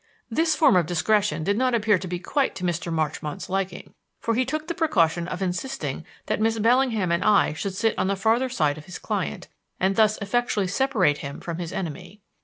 [0.31, 2.91] This form of discretion did not appear to be quite to Mr.
[2.91, 7.75] Marchmont's liking, for he took the precaution of insisting that Miss Bellingham and I should
[7.75, 9.47] sit on the farther side of his client,
[9.79, 12.19] and thus effectually separate him from his enemy.